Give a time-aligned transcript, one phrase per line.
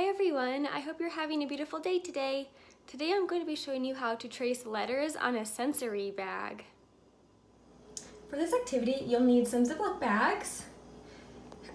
[0.00, 0.66] everyone.
[0.66, 2.48] I hope you're having a beautiful day today.
[2.86, 6.64] Today I'm going to be showing you how to trace letters on a sensory bag.
[8.30, 10.64] For this activity, you'll need some Ziploc bags.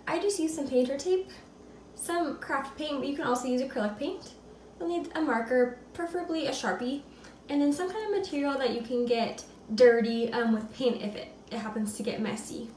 [0.07, 1.29] I just used some painter tape,
[1.93, 4.31] some craft paint, but you can also use acrylic paint.
[4.79, 7.03] You'll need a marker, preferably a Sharpie,
[7.49, 11.15] and then some kind of material that you can get dirty um, with paint if
[11.15, 12.71] it, it happens to get messy.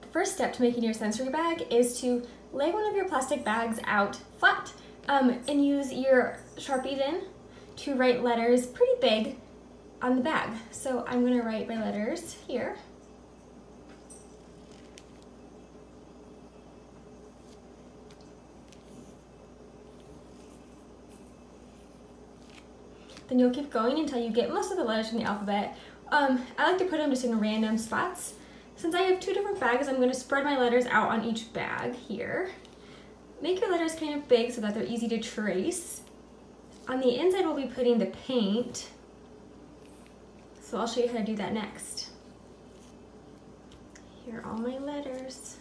[0.00, 3.44] The first step to making your sensory bag is to lay one of your plastic
[3.44, 4.72] bags out flat
[5.08, 7.22] um, and use your Sharpie then
[7.76, 9.36] to write letters pretty big
[10.00, 10.50] on the bag.
[10.70, 12.76] So I'm gonna write my letters here.
[23.28, 25.76] Then you'll keep going until you get most of the letters in the alphabet.
[26.08, 28.34] Um, I like to put them just in random spots.
[28.76, 31.52] Since I have two different bags, I'm going to spread my letters out on each
[31.52, 32.50] bag here.
[33.40, 36.02] Make your letters kind of big so that they're easy to trace.
[36.88, 38.90] On the inside, we'll be putting the paint.
[40.60, 42.10] So I'll show you how to do that next.
[44.24, 45.58] Here are all my letters.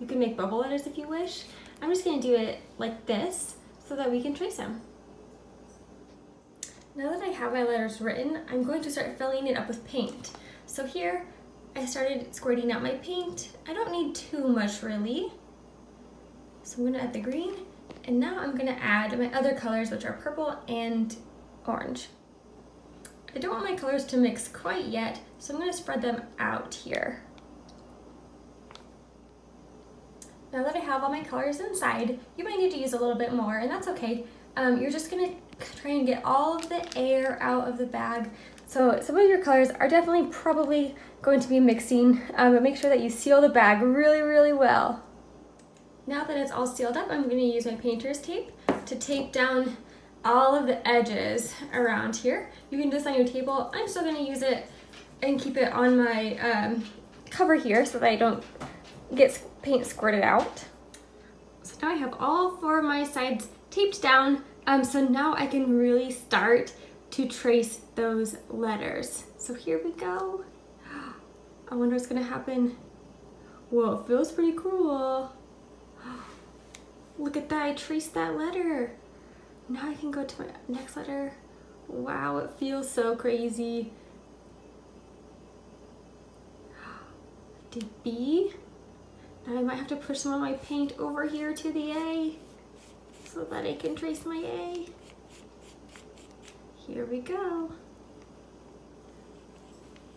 [0.00, 1.44] You can make bubble letters if you wish.
[1.82, 4.80] I'm just gonna do it like this so that we can trace them.
[6.98, 9.86] Now that I have my letters written, I'm going to start filling it up with
[9.86, 10.32] paint.
[10.66, 11.24] So here,
[11.76, 13.50] I started squirting out my paint.
[13.68, 15.28] I don't need too much really.
[16.64, 17.54] So I'm gonna add the green,
[18.02, 21.14] and now I'm gonna add my other colors, which are purple and
[21.68, 22.08] orange.
[23.32, 26.74] I don't want my colors to mix quite yet, so I'm gonna spread them out
[26.74, 27.22] here.
[30.52, 33.14] Now that I have all my colors inside, you might need to use a little
[33.14, 34.24] bit more, and that's okay.
[34.58, 35.30] Um, you're just gonna
[35.80, 38.28] try and get all of the air out of the bag.
[38.66, 42.76] So some of your colors are definitely probably going to be mixing, um, but make
[42.76, 45.00] sure that you seal the bag really, really well.
[46.08, 48.50] Now that it's all sealed up, I'm gonna use my painter's tape
[48.86, 49.76] to tape down
[50.24, 52.50] all of the edges around here.
[52.72, 53.70] You can do this on your table.
[53.72, 54.68] I'm still gonna use it
[55.22, 56.84] and keep it on my um,
[57.30, 58.42] cover here so that I don't
[59.14, 60.64] get paint squirted out.
[61.62, 65.46] So now I have all four of my sides taped down um, so now I
[65.46, 66.74] can really start
[67.12, 69.24] to trace those letters.
[69.38, 70.44] So here we go.
[71.70, 72.76] I wonder what's gonna happen.
[73.70, 75.32] Whoa, it feels pretty cool.
[77.18, 78.92] Look at that, I traced that letter.
[79.70, 81.32] Now I can go to my next letter.
[81.88, 83.92] Wow, it feels so crazy.
[87.70, 88.52] Did B.
[89.46, 92.38] Now I might have to push some of my paint over here to the A
[93.32, 94.88] so that I can trace my A.
[96.76, 97.70] Here we go.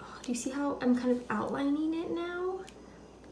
[0.01, 2.59] Oh, do you see how I'm kind of outlining it now?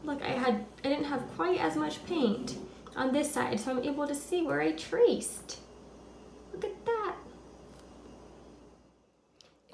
[0.04, 2.56] Look, I had I didn't have quite as much paint
[2.96, 5.60] on this side, so I'm able to see where I traced.
[6.52, 6.99] Look at that.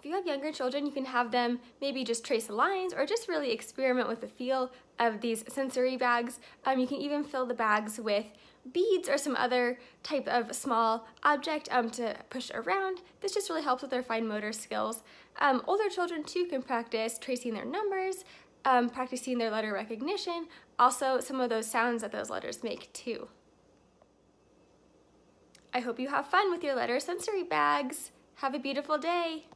[0.06, 3.04] If you have younger children, you can have them maybe just trace the lines or
[3.06, 6.38] just really experiment with the feel of these sensory bags.
[6.64, 8.24] Um, you can even fill the bags with
[8.72, 13.00] beads or some other type of small object um, to push around.
[13.20, 15.02] This just really helps with their fine motor skills.
[15.40, 18.24] Um, older children too can practice tracing their numbers,
[18.64, 20.46] um, practicing their letter recognition,
[20.78, 23.26] also some of those sounds that those letters make too.
[25.74, 28.12] I hope you have fun with your letter sensory bags.
[28.36, 29.46] Have a beautiful day.